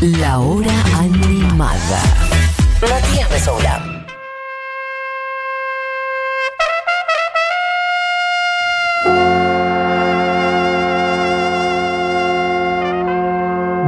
[0.00, 2.00] La hora animada.
[2.80, 4.06] Matías Mesoula.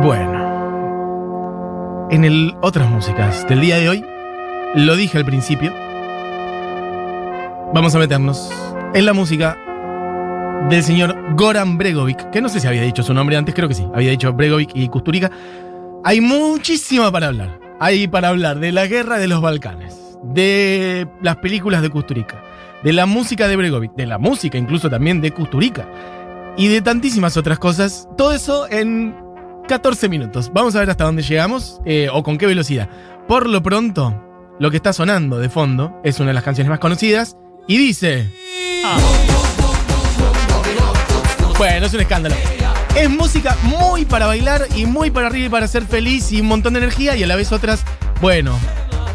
[0.03, 2.09] Bueno.
[2.11, 4.05] En el otras músicas del día de hoy,
[4.75, 5.73] lo dije al principio,
[7.73, 8.53] vamos a meternos
[8.93, 9.57] en la música
[10.69, 13.75] del señor Goran Bregovic, que no sé si había dicho su nombre antes, creo que
[13.75, 15.31] sí, había dicho Bregovic y Kusturica.
[16.05, 17.61] Hay muchísimo para hablar.
[17.79, 22.43] Hay para hablar de la guerra de los Balcanes, de las películas de Kusturica,
[22.83, 25.89] de la música de Bregovic, de la música incluso también de Kusturica
[26.57, 28.09] y de tantísimas otras cosas.
[28.17, 29.17] Todo eso en
[29.69, 30.51] 14 minutos.
[30.53, 32.89] Vamos a ver hasta dónde llegamos eh, o con qué velocidad.
[33.29, 34.21] Por lo pronto,
[34.59, 37.37] lo que está sonando de fondo es una de las canciones más conocidas
[37.69, 38.29] y dice...
[41.59, 42.35] Bueno, es un escándalo.
[42.95, 46.49] Es música muy para bailar y muy para arriba y para ser feliz y un
[46.49, 47.85] montón de energía y a la vez otras,
[48.21, 48.59] bueno,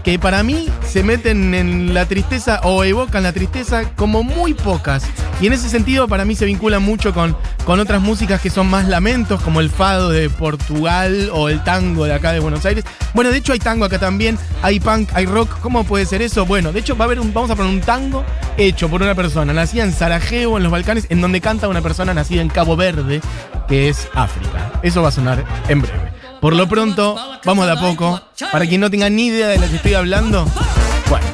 [0.07, 5.03] que para mí se meten en la tristeza o evocan la tristeza como muy pocas.
[5.41, 8.69] Y en ese sentido para mí se vinculan mucho con, con otras músicas que son
[8.69, 12.85] más lamentos, como el fado de Portugal o el tango de acá de Buenos Aires.
[13.13, 15.59] Bueno, de hecho hay tango acá también, hay punk, hay rock.
[15.59, 16.45] ¿Cómo puede ser eso?
[16.45, 18.23] Bueno, de hecho va a haber un, vamos a poner un tango
[18.55, 22.13] hecho por una persona nacida en Sarajevo, en los Balcanes, en donde canta una persona
[22.13, 23.19] nacida en Cabo Verde,
[23.67, 24.71] que es África.
[24.83, 26.16] Eso va a sonar en breve.
[26.47, 28.21] Por lo pronto, vamos de a poco.
[28.53, 30.47] Para quien no tenga ni idea de lo que estoy hablando,
[31.09, 31.25] bueno,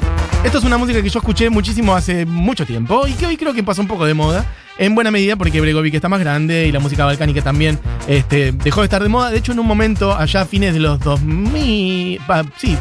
[0.44, 3.54] esto es una música que yo escuché muchísimo hace mucho tiempo y que hoy creo
[3.54, 4.44] que pasa un poco de moda.
[4.80, 8.82] En buena medida porque Bregovic está más grande y la música balcánica también este, dejó
[8.82, 9.30] de estar de moda.
[9.30, 12.76] De hecho, en un momento, allá a fines de los 2000, pa- sí,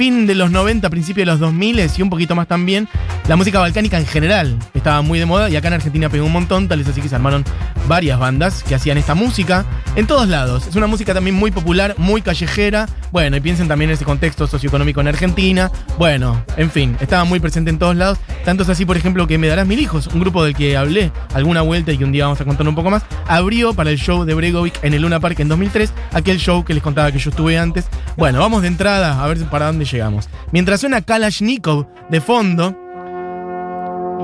[0.00, 2.88] fin de los 90, principio de los 2000 y un poquito más también,
[3.28, 6.32] la música balcánica en general estaba muy de moda y acá en Argentina pegó un
[6.32, 7.44] montón, tal es así que se armaron
[7.86, 10.66] varias bandas que hacían esta música en todos lados.
[10.66, 12.88] Es una música también muy popular, muy callejera.
[13.12, 15.70] Bueno, y piensen también en ese contexto socioeconómico en Argentina.
[15.98, 18.18] Bueno, en fin, estaba muy presente en todos lados.
[18.44, 21.10] Tanto es así, por ejemplo, que Me Darás Mil Hijos, un grupo del que hablé
[21.34, 23.98] alguna vuelta y que un día vamos a contar un poco más, abrió para el
[23.98, 27.18] show de Bregovic en el Luna Park en 2003, aquel show que les contaba que
[27.18, 27.86] yo estuve antes.
[28.16, 30.28] Bueno, vamos de entrada a ver para dónde llegamos.
[30.52, 32.76] Mientras suena Kalashnikov de fondo.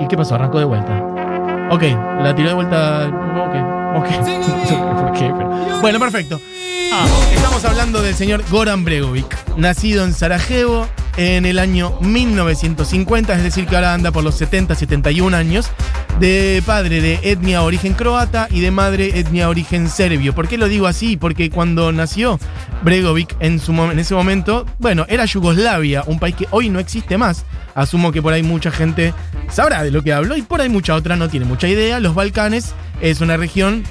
[0.01, 0.35] ¿Y qué pasó?
[0.35, 1.03] Arrancó de vuelta.
[1.71, 1.83] Ok,
[2.23, 3.09] la tiró de vuelta.
[3.09, 3.76] Ok,
[5.15, 6.41] pero- Bueno, perfecto.
[7.35, 10.87] Estamos hablando del señor Goran Bregovic, nacido en Sarajevo
[11.17, 15.69] en el año 1950, es decir, que ahora anda por los 70, 71 años,
[16.21, 20.35] de padre de etnia origen croata y de madre etnia origen serbio.
[20.35, 21.17] ¿Por qué lo digo así?
[21.17, 22.39] Porque cuando nació
[22.83, 27.19] Bregovic en, su, en ese momento, bueno, era Yugoslavia, un país que hoy no existe
[27.19, 27.45] más.
[27.75, 29.13] Asumo que por ahí mucha gente
[29.51, 32.01] sabrá de lo que hablo y por ahí mucha otra no tiene mucha idea.
[32.01, 33.85] Los Balcanes es una región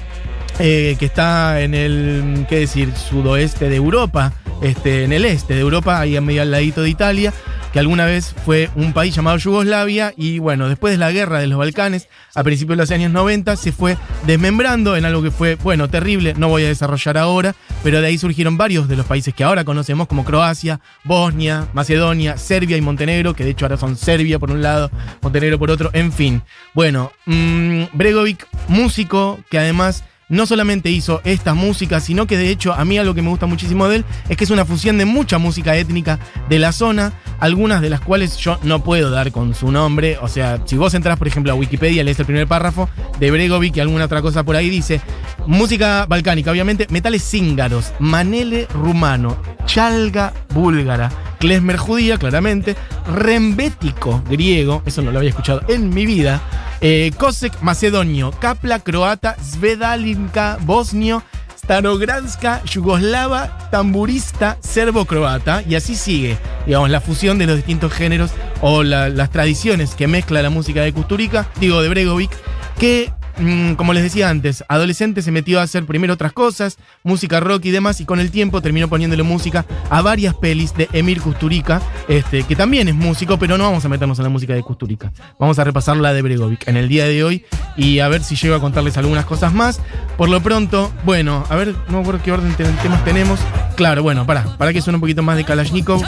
[0.58, 5.60] eh, que está en el, qué decir, sudoeste de Europa, este, en el este de
[5.60, 7.32] Europa, ahí a medio al ladito de Italia,
[7.76, 11.46] que alguna vez fue un país llamado Yugoslavia y bueno, después de la guerra de
[11.46, 15.56] los Balcanes, a principios de los años 90, se fue desmembrando en algo que fue,
[15.56, 19.34] bueno, terrible, no voy a desarrollar ahora, pero de ahí surgieron varios de los países
[19.34, 23.98] que ahora conocemos como Croacia, Bosnia, Macedonia, Serbia y Montenegro, que de hecho ahora son
[23.98, 26.40] Serbia por un lado, Montenegro por otro, en fin.
[26.72, 32.72] Bueno, mm, Bregovic, músico que además no solamente hizo esta música, sino que de hecho
[32.72, 35.04] a mí algo que me gusta muchísimo de él es que es una fusión de
[35.04, 39.54] mucha música étnica de la zona, algunas de las cuales yo no puedo dar con
[39.54, 40.18] su nombre.
[40.20, 42.88] O sea, si vos entras, por ejemplo, a Wikipedia, lees el primer párrafo
[43.20, 45.00] de Bregovic y alguna otra cosa por ahí, dice
[45.46, 52.74] música balcánica, obviamente, metales cíngaros, manele rumano, chalga búlgara, klezmer judía, claramente,
[53.06, 56.40] rembético griego, eso no lo había escuchado en mi vida,
[56.80, 61.22] eh, Kosek macedonio, Kapla croata, Svedalinka bosnio,
[61.58, 68.82] Starogranska, yugoslava, tamburista, serbo-croata, y así sigue, digamos, la fusión de los distintos géneros o
[68.82, 72.30] la- las tradiciones que mezcla la música de Kusturica, digo, de Bregovic,
[72.78, 77.40] que, mm, como les decía antes, adolescente se metió a hacer primero otras cosas, música
[77.40, 81.20] rock y demás, y con el tiempo terminó poniéndole música a varias pelis de Emir
[81.20, 84.62] Kusturica, este, que también es músico, pero no vamos a meternos en la música de
[84.62, 85.12] Kusturica.
[85.38, 87.44] Vamos a repasar la de Bregovic en el día de hoy
[87.76, 89.80] y a ver si llego a contarles algunas cosas más.
[90.16, 93.40] Por lo pronto, bueno, a ver, no me acuerdo qué orden de temas tenemos.
[93.76, 96.02] Claro, bueno, para, para que suene un poquito más de Kalashnikov.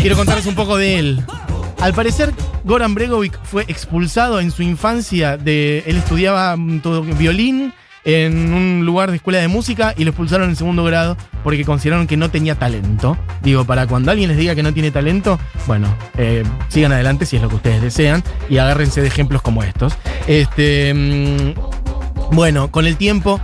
[0.00, 1.24] Quiero contarles un poco de él.
[1.80, 2.32] Al parecer,
[2.64, 5.84] Goran Bregovic fue expulsado en su infancia de.
[5.86, 6.82] Él estudiaba mm,
[7.16, 7.72] violín
[8.04, 12.06] en un lugar de escuela de música y lo expulsaron en segundo grado porque consideraron
[12.06, 13.16] que no tenía talento.
[13.42, 17.36] Digo, para cuando alguien les diga que no tiene talento, bueno, eh, sigan adelante si
[17.36, 19.94] es lo que ustedes desean y agárrense de ejemplos como estos.
[20.26, 20.94] Este.
[20.94, 21.78] mm,
[22.30, 23.40] bueno, con el tiempo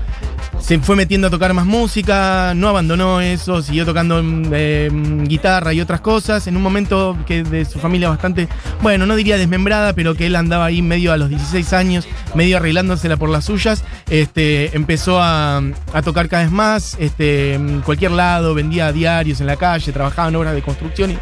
[0.65, 4.91] se fue metiendo a tocar más música, no abandonó eso, siguió tocando eh,
[5.25, 6.47] guitarra y otras cosas.
[6.47, 8.49] En un momento que de su familia bastante,
[8.81, 12.57] bueno, no diría desmembrada, pero que él andaba ahí medio a los 16 años, medio
[12.57, 15.59] arreglándosela por las suyas, este, empezó a,
[15.93, 20.29] a tocar cada vez más, este, en cualquier lado, vendía diarios en la calle, trabajaba
[20.29, 21.19] en obras de construcción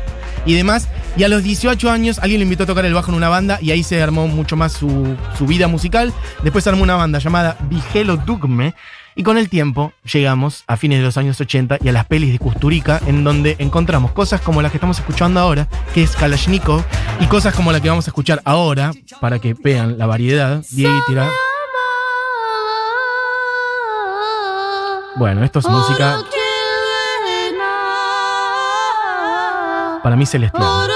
[0.46, 0.88] y demás.
[1.16, 3.58] Y a los 18 años alguien le invitó a tocar el bajo en una banda
[3.60, 6.12] y ahí se armó mucho más su, su vida musical.
[6.42, 8.74] Después armó una banda llamada Vigelo Dugme.
[9.14, 12.32] Y con el tiempo llegamos a fines de los años 80 y a las pelis
[12.32, 16.82] de Kusturica, en donde encontramos cosas como las que estamos escuchando ahora, que es Kalashnikov,
[17.20, 20.64] y cosas como la que vamos a escuchar ahora, para que vean la variedad.
[20.70, 21.28] Diego tira.
[25.16, 26.24] Bueno, esto es música
[30.02, 30.91] para mí celestial.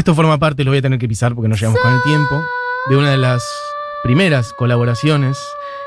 [0.00, 2.42] Esto forma parte, lo voy a tener que pisar porque no llegamos con el tiempo,
[2.88, 3.44] de una de las
[4.02, 5.38] primeras colaboraciones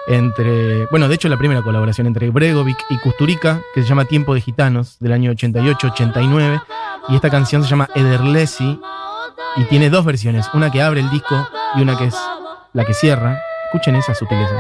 [0.06, 4.36] entre, bueno, de hecho la primera colaboración entre Bregovic y Kusturica, que se llama Tiempo
[4.36, 6.62] de Gitanos, del año 88-89,
[7.10, 8.80] y esta canción se llama Ederlesi,
[9.56, 12.16] y tiene dos versiones, una que abre el disco y una que es
[12.74, 13.42] la que cierra.
[13.66, 14.54] Escuchen esa sutileza.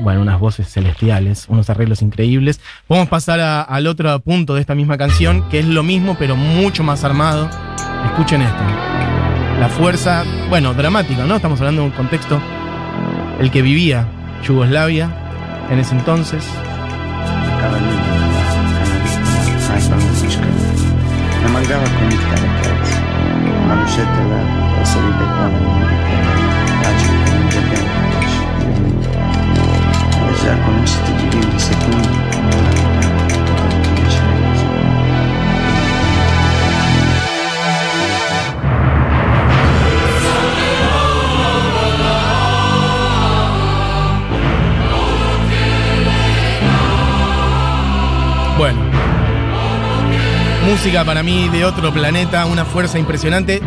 [0.00, 2.60] Bueno, unas voces celestiales, unos arreglos increíbles.
[2.88, 6.16] Vamos a pasar a- al otro punto de esta misma canción, que es lo mismo,
[6.18, 7.50] pero mucho más armado.
[8.06, 8.62] Escuchen esto.
[9.60, 11.34] La fuerza, bueno, dramática, ¿no?
[11.36, 12.40] Estamos hablando de un contexto,
[13.40, 14.06] el que vivía
[14.44, 15.10] Yugoslavia
[15.68, 16.44] en ese entonces.
[50.88, 53.60] Música para mí de otro planeta, una fuerza impresionante.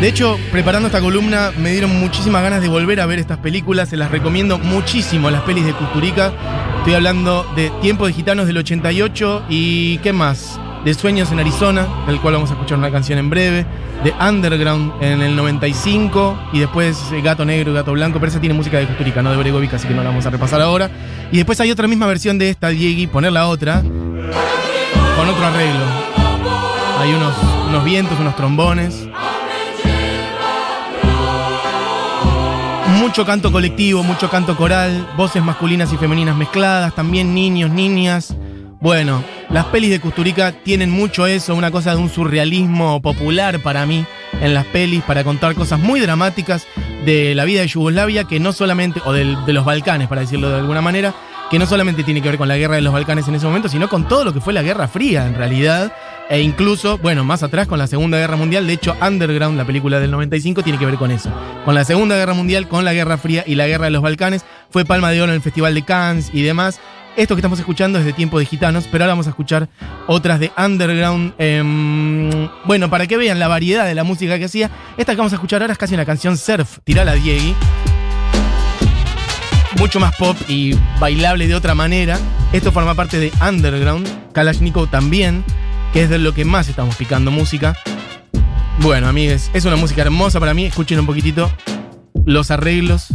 [0.00, 3.88] De hecho, preparando esta columna me dieron muchísimas ganas de volver a ver estas películas.
[3.88, 6.32] Se las recomiendo muchísimo, las pelis de Custurica.
[6.78, 10.60] Estoy hablando de Tiempo de Gitanos del 88 y ¿qué más?
[10.84, 13.66] De Sueños en Arizona, del cual vamos a escuchar una canción en breve.
[14.04, 18.38] De Underground en el 95 y después eh, Gato Negro y Gato Blanco, pero esa
[18.40, 20.88] tiene música de Custurica, no de Bregovic, así que no la vamos a repasar ahora.
[21.32, 26.09] Y después hay otra misma versión de esta, Diegui, poner la otra, con otro arreglo.
[27.00, 27.34] Hay unos,
[27.66, 29.08] unos vientos, unos trombones.
[32.98, 38.36] Mucho canto colectivo, mucho canto coral, voces masculinas y femeninas mezcladas, también niños, niñas.
[38.80, 43.86] Bueno, las pelis de Kusturica tienen mucho eso, una cosa de un surrealismo popular para
[43.86, 44.04] mí
[44.42, 46.66] en las pelis, para contar cosas muy dramáticas
[47.06, 50.56] de la vida de Yugoslavia, que no solamente, o de los Balcanes, para decirlo de
[50.56, 51.14] alguna manera,
[51.50, 53.68] que no solamente tiene que ver con la guerra de los Balcanes en ese momento,
[53.68, 55.92] sino con todo lo que fue la Guerra Fría en realidad,
[56.30, 59.98] e incluso, bueno, más atrás con la Segunda Guerra Mundial, de hecho Underground, la película
[59.98, 61.28] del 95, tiene que ver con eso,
[61.64, 64.44] con la Segunda Guerra Mundial, con la Guerra Fría y la Guerra de los Balcanes,
[64.70, 66.78] fue Palma de Oro en el Festival de Cannes y demás.
[67.16, 69.68] Esto que estamos escuchando es de Tiempo de Gitanos, pero ahora vamos a escuchar
[70.06, 71.34] otras de Underground.
[71.36, 75.32] em, bueno, para que vean la variedad de la música que hacía, esta que vamos
[75.32, 77.56] a escuchar ahora es casi una canción surf, tirala Diegui.
[79.80, 82.18] Mucho más pop y bailable de otra manera.
[82.52, 85.44] Esto forma parte de Underground, Kalashnikov también,
[85.92, 87.76] que es de lo que más estamos picando música.
[88.80, 90.66] Bueno, amigues, es una música hermosa para mí.
[90.66, 91.50] Escuchen un poquitito
[92.24, 93.08] los arreglos.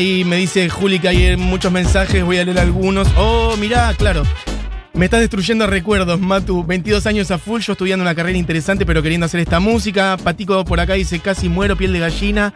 [0.00, 3.06] Ahí me dice Juli que hay muchos mensajes, voy a leer algunos.
[3.16, 4.22] Oh, mirá, claro.
[4.94, 6.64] Me estás destruyendo recuerdos, Matu.
[6.64, 10.16] 22 años a full, yo estudiando una carrera interesante, pero queriendo hacer esta música.
[10.22, 12.52] Patico por acá dice, casi muero, piel de gallina.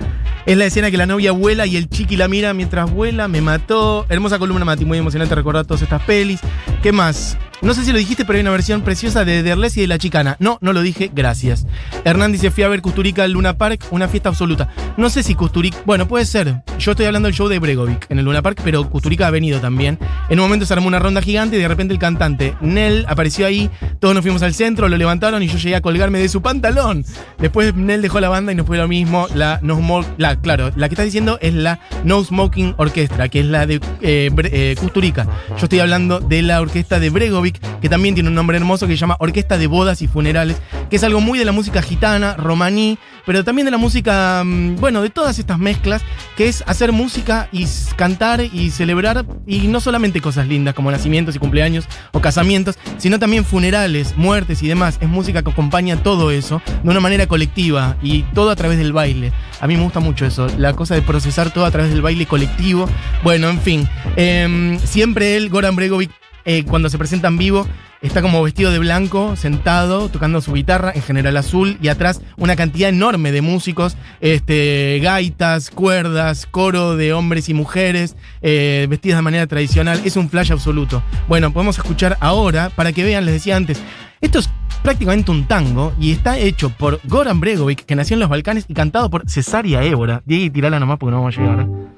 [0.47, 3.41] Es la escena que la novia vuela y el chiqui la mira mientras vuela, me
[3.43, 4.07] mató.
[4.09, 6.41] Hermosa columna, Mati, muy emocionante recordar todas estas pelis.
[6.83, 7.37] ¿Qué más?
[7.64, 9.97] No sé si lo dijiste, pero hay una versión preciosa de Derles y de La
[9.97, 10.37] Chicana.
[10.38, 11.66] No, no lo dije, gracias.
[12.04, 14.68] Hernán dice, fui a ver Custurica al Luna Park, una fiesta absoluta.
[14.99, 15.78] No sé si Custurica...
[15.87, 16.62] Bueno, puede ser.
[16.78, 19.61] Yo estoy hablando del show de Bregovic en el Luna Park, pero Custurica ha venido
[19.61, 19.99] también.
[20.28, 23.47] En un momento se armó una ronda gigante y de repente el cantante Nel apareció
[23.47, 26.42] ahí, todos nos fuimos al centro, lo levantaron y yo llegué a colgarme de su
[26.42, 27.02] pantalón.
[27.38, 29.26] Después Nel dejó la banda y nos fue lo mismo.
[29.35, 30.06] La No Smoke...
[30.18, 33.80] La, claro, la que estás diciendo es la No Smoking Orchestra, que es la de
[34.02, 35.26] eh, Bre- eh, Custurica.
[35.49, 38.95] Yo estoy hablando de la orquesta de Bregovic, que también tiene un nombre hermoso que
[38.95, 42.35] se llama Orquesta de Bodas y Funerales, que es algo muy de la música gitana,
[42.35, 46.03] romaní, pero también de la música, mm, bueno, de todas estas mezclas,
[46.37, 51.35] que es hacer música y cantar y celebrar, y no solamente cosas lindas como nacimientos
[51.37, 54.99] y cumpleaños o casamientos, sino también funerales, muertes y demás.
[55.01, 58.93] Es música que acompaña todo eso de una manera colectiva y todo a través del
[58.93, 59.33] baile.
[59.61, 62.27] A mí me gusta mucho eso, la cosa de procesar todo a través del baile
[62.27, 62.89] colectivo.
[63.23, 66.11] Bueno, en fin, em, siempre él, Goran Bregovic,
[66.45, 67.67] eh, cuando se presenta en vivo,
[68.03, 72.55] está como vestido de blanco, sentado, tocando su guitarra, en general azul, y atrás una
[72.55, 79.23] cantidad enorme de músicos, este, gaitas, cuerdas, coro de hombres y mujeres, eh, vestidas de
[79.23, 80.01] manera tradicional.
[80.05, 81.03] Es un flash absoluto.
[81.29, 83.83] Bueno, podemos escuchar ahora, para que vean, les decía antes,
[84.21, 84.51] esto es
[84.83, 88.75] prácticamente un tango y está hecho por Goran Bregovic, que nació en los Balcanes, y
[88.75, 90.23] cantado por Cesaria Évora.
[90.27, 91.94] Diego, tirala nomás porque no vamos a llegar.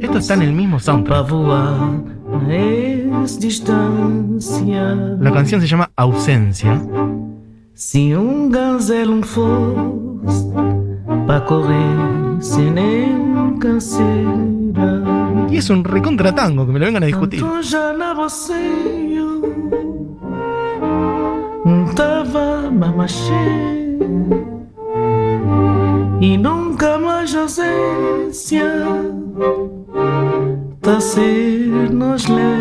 [0.00, 1.30] Esto está en el mismo soundtrack.
[5.20, 6.82] La canción se llama Ausencia.
[7.72, 10.48] Se um gazelo fosse
[11.26, 11.96] para correr
[12.40, 15.04] sem nem canseira.
[15.48, 17.38] Y es un recontratango, que me lo vengan a discutir.
[17.40, 17.92] Então já
[27.20, 28.64] haja ausência,
[30.80, 32.59] tá ser nos lejos.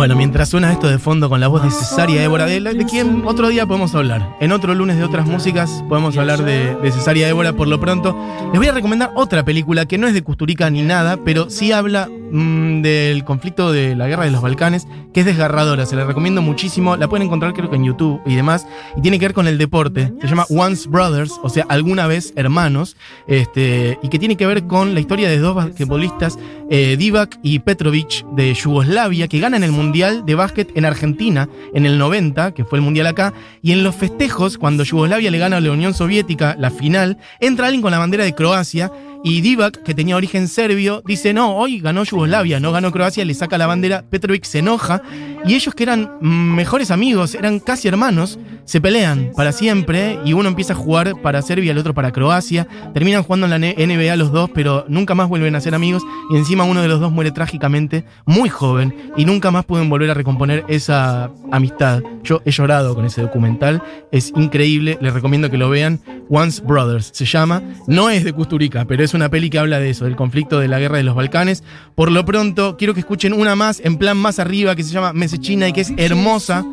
[0.00, 2.86] Bueno, mientras suena esto de fondo con la voz de Cesaria Évora, de, la- de
[2.86, 4.34] quien otro día podemos hablar.
[4.40, 8.16] En otro lunes de otras músicas podemos hablar de, de Cesaria Évora por lo pronto.
[8.50, 11.72] Les voy a recomendar otra película que no es de Custurica ni nada, pero sí
[11.72, 15.84] habla mm, del conflicto de la guerra de los Balcanes, que es desgarradora.
[15.84, 16.96] Se la recomiendo muchísimo.
[16.96, 18.66] La pueden encontrar creo que en YouTube y demás.
[18.96, 20.14] Y tiene que ver con el deporte.
[20.22, 22.96] Se llama Once Brothers, o sea, alguna vez hermanos.
[23.26, 26.38] Este, y que tiene que ver con la historia de dos basquetbolistas,
[26.70, 31.84] eh, Divac y Petrovic de Yugoslavia, que ganan el Mundial de Básquet en Argentina en
[31.84, 35.58] el 90, que fue el Mundial acá, y en los festejos, cuando Yugoslavia le gana
[35.58, 38.90] a la Unión Soviética la final, entra alguien con la bandera de Croacia
[39.22, 43.34] y Divac, que tenía origen serbio, dice, no, hoy ganó Yugoslavia, no ganó Croacia, le
[43.34, 45.02] saca la bandera, Petrovic se enoja,
[45.44, 50.48] y ellos que eran mejores amigos, eran casi hermanos, se pelean para siempre, y uno
[50.48, 54.32] empieza a jugar para Serbia, el otro para Croacia, terminan jugando en la NBA los
[54.32, 57.30] dos, pero nunca más vuelven a ser amigos, y encima uno de los dos muere
[57.30, 62.02] trágicamente, muy joven, y nunca más pueden volver a recomponer esa amistad.
[62.22, 67.10] Yo he llorado con ese documental, es increíble, les recomiendo que lo vean, Once Brothers
[67.12, 70.16] se llama, no es de Custurica, pero es una peli que habla de eso, del
[70.16, 71.62] conflicto de la guerra de los Balcanes.
[71.94, 75.12] Por lo pronto, quiero que escuchen una más, en plan más arriba, que se llama
[75.12, 76.64] Mesechina y que es hermosa.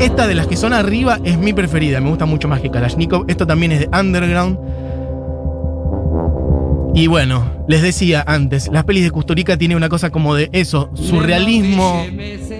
[0.00, 3.24] Esta de las que son arriba es mi preferida, me gusta mucho más que Kalashnikov.
[3.28, 4.58] Esto también es de Underground.
[6.94, 10.90] Y bueno, les decía antes, las pelis de Custurica tienen una cosa como de eso,
[10.94, 12.04] surrealismo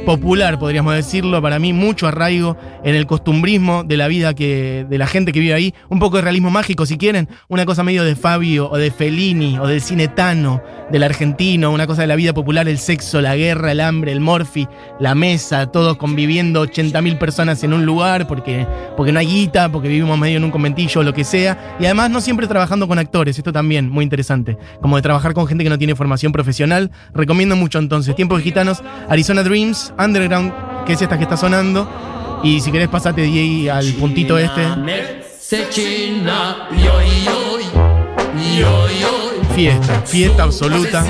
[0.09, 4.97] popular, podríamos decirlo, para mí mucho arraigo en el costumbrismo de la vida que de
[4.97, 8.05] la gente que vive ahí, un poco de realismo mágico si quieren, una cosa medio
[8.05, 12.33] de Fabio o de Fellini o del cinetano, del argentino, una cosa de la vida
[12.33, 14.67] popular, el sexo, la guerra, el hambre, el morfi,
[14.99, 19.88] la mesa, todos conviviendo 80.000 personas en un lugar porque, porque no hay guita, porque
[19.88, 22.99] vivimos medio en un conventillo o lo que sea, y además no siempre trabajando con
[22.99, 26.93] actores, esto también muy interesante, como de trabajar con gente que no tiene formación profesional,
[27.12, 32.61] recomiendo mucho entonces, Tiempos Gitanos, Arizona Dreams, Underground, que es esta que está sonando, y
[32.61, 34.62] si querés pasate de ahí al puntito este,
[39.55, 41.05] fiesta, fiesta absoluta.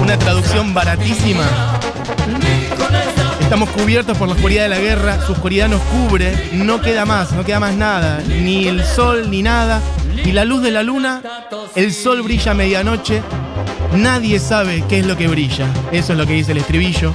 [0.00, 1.44] Una traducción baratísima.
[3.40, 7.32] Estamos cubiertos por la oscuridad de la guerra, su oscuridad nos cubre, no queda más,
[7.32, 9.80] no queda más nada, ni el sol ni nada,
[10.24, 11.22] y la luz de la luna,
[11.74, 13.22] el sol brilla a medianoche,
[13.96, 17.14] nadie sabe qué es lo que brilla, eso es lo que dice el estribillo.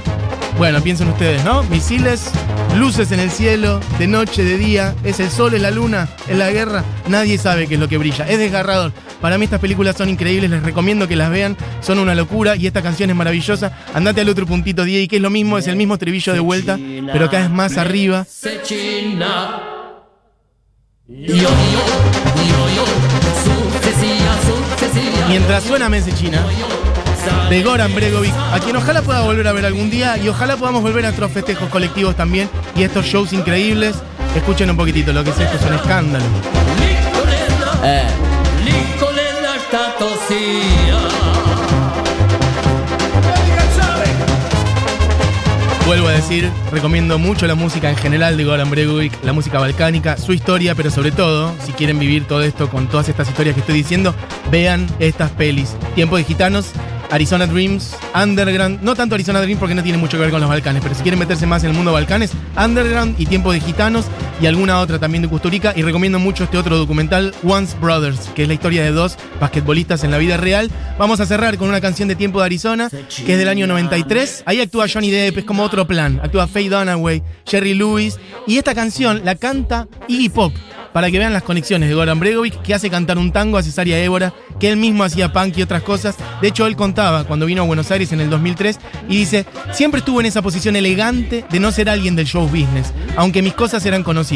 [0.56, 1.62] Bueno, piensen ustedes, ¿no?
[1.64, 2.32] Misiles,
[2.76, 6.36] luces en el cielo, de noche, de día, es el sol, es la luna, es
[6.36, 8.92] la guerra, nadie sabe qué es lo que brilla, es desgarrador.
[9.20, 12.66] Para mí estas películas son increíbles, les recomiendo que las vean, son una locura y
[12.66, 13.72] esta canción es maravillosa.
[13.94, 16.78] Andate al otro puntito, Diego, que es lo mismo, es el mismo estribillo de vuelta,
[17.12, 18.26] pero acá es más arriba.
[25.28, 26.44] Llamada Suena China
[27.50, 30.82] de Goran Bregovic, a quien ojalá pueda volver a ver algún día y ojalá podamos
[30.82, 33.96] volver a nuestros festejos colectivos también y estos shows increíbles.
[34.34, 36.24] Escuchen un poquitito lo que es esto, es un escándalo.
[37.84, 38.06] Eh.
[45.88, 50.18] Vuelvo a decir, recomiendo mucho la música en general de Goran Bregovic, la música balcánica,
[50.18, 53.60] su historia, pero sobre todo, si quieren vivir todo esto con todas estas historias que
[53.60, 54.14] estoy diciendo,
[54.50, 55.74] vean estas pelis.
[55.94, 56.72] Tiempo de Gitanos,
[57.10, 60.50] Arizona Dreams, Underground, no tanto Arizona Dreams porque no tiene mucho que ver con los
[60.50, 64.04] Balcanes, pero si quieren meterse más en el mundo Balcanes, Underground y Tiempo de Gitanos
[64.40, 65.72] y alguna otra también de Custurica.
[65.76, 70.04] Y recomiendo mucho este otro documental, Once Brothers, que es la historia de dos basquetbolistas
[70.04, 70.70] en la vida real.
[70.98, 74.44] Vamos a cerrar con una canción de Tiempo de Arizona, que es del año 93.
[74.46, 76.20] Ahí actúa Johnny Depp, es como otro plan.
[76.22, 78.18] Actúa Faye Dunaway, Jerry Lewis.
[78.46, 80.52] Y esta canción la canta Iggy Pop
[80.92, 83.98] para que vean las conexiones de Goran Bregovic, que hace cantar un tango a Cesaria
[83.98, 86.16] Évora, que él mismo hacía punk y otras cosas.
[86.40, 88.78] De hecho, él contaba cuando vino a Buenos Aires en el 2003
[89.08, 92.92] y dice, siempre estuvo en esa posición elegante de no ser alguien del show business,
[93.16, 94.27] aunque mis cosas eran conocidas.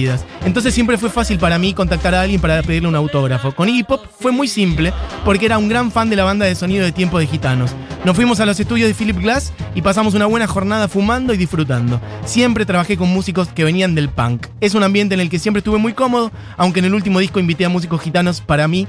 [0.44, 3.52] Entonces siempre fue fácil para mí contactar a alguien para pedirle un autógrafo.
[3.52, 4.92] Con Iggy Pop fue muy simple,
[5.25, 7.72] porque era un gran fan de la banda de sonido de Tiempo de Gitanos.
[8.04, 11.37] Nos fuimos a los estudios de Philip Glass y pasamos una buena jornada fumando y
[11.37, 12.00] disfrutando.
[12.25, 14.46] Siempre trabajé con músicos que venían del punk.
[14.61, 17.38] Es un ambiente en el que siempre estuve muy cómodo, aunque en el último disco
[17.38, 18.88] invité a músicos gitanos para mí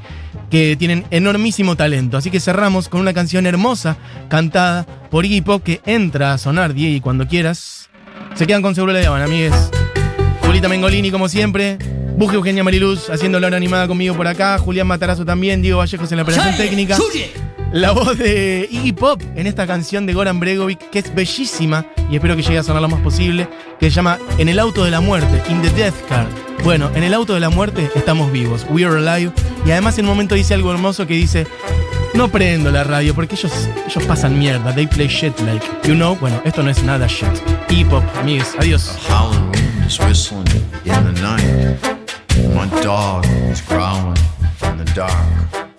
[0.50, 2.18] que tienen enormísimo talento.
[2.18, 3.98] Así que cerramos con una canción hermosa
[4.30, 7.90] cantada por Iggy Pop que entra a sonar, Diego, cuando quieras.
[8.36, 9.83] Se quedan con Seguro la llaman, amigues.
[10.54, 11.80] Julita Mengolini, como siempre.
[12.16, 14.60] Buje Eugenia Mariluz haciendo la hora animada conmigo por acá.
[14.60, 15.64] Julián Matarazo también.
[15.64, 16.96] Diego Vallejos en la operación técnica.
[17.72, 22.18] La voz de Iggy Pop en esta canción de Goran Bregovic, que es bellísima y
[22.18, 23.48] espero que llegue a sonar lo más posible,
[23.80, 26.28] que se llama En el auto de la muerte, In the Death Car.
[26.64, 29.32] Bueno, en el auto de la muerte estamos vivos, we are alive.
[29.66, 31.48] Y además en un momento dice algo hermoso que dice,
[32.14, 36.16] no prendo la radio porque ellos, ellos pasan mierda, they play shit like, you know,
[36.18, 37.28] bueno, esto no es nada shit.
[37.72, 38.96] Iggy Pop, amigos, adiós.
[39.94, 40.48] Is whistling
[40.86, 41.78] in the night.
[42.56, 44.18] My dog is growling
[44.64, 45.70] in the dark.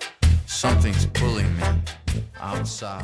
[0.45, 1.63] Something's pulling me
[2.39, 3.03] outside.